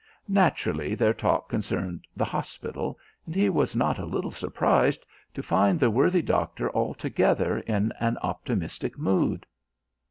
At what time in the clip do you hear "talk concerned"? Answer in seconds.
1.13-2.05